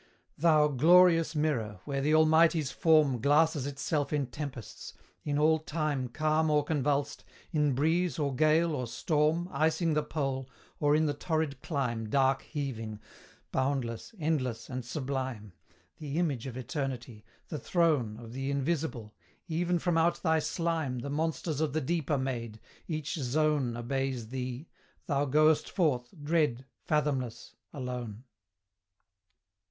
Thou 0.35 0.67
glorious 0.67 1.35
mirror, 1.35 1.79
where 1.85 2.01
the 2.01 2.15
Almighty's 2.15 2.71
form 2.71 3.21
Glasses 3.21 3.67
itself 3.67 4.11
in 4.11 4.25
tempests; 4.25 4.95
in 5.23 5.37
all 5.37 5.59
time, 5.59 6.07
Calm 6.07 6.49
or 6.49 6.63
convulsed 6.63 7.23
in 7.51 7.73
breeze, 7.75 8.17
or 8.17 8.33
gale, 8.35 8.75
or 8.75 8.87
storm, 8.87 9.47
Icing 9.51 9.93
the 9.93 10.01
pole, 10.01 10.49
or 10.79 10.95
in 10.95 11.05
the 11.05 11.13
torrid 11.13 11.61
clime 11.61 12.09
Dark 12.09 12.41
heaving; 12.41 12.99
boundless, 13.51 14.15
endless, 14.19 14.69
and 14.71 14.83
sublime 14.83 15.53
The 15.97 16.17
image 16.17 16.47
of 16.47 16.57
Eternity 16.57 17.23
the 17.49 17.59
throne 17.59 18.17
Of 18.17 18.33
the 18.33 18.49
Invisible; 18.49 19.13
even 19.47 19.77
from 19.77 19.99
out 19.99 20.23
thy 20.23 20.39
slime 20.39 20.97
The 20.97 21.11
monsters 21.11 21.61
of 21.61 21.73
the 21.73 21.79
deep 21.79 22.09
are 22.09 22.17
made; 22.17 22.59
each 22.87 23.13
zone 23.17 23.77
Obeys 23.77 24.29
thee: 24.29 24.67
thou 25.05 25.25
goest 25.25 25.69
forth, 25.69 26.11
dread, 26.19 26.65
fathomless, 26.87 27.53
alone. 27.71 28.23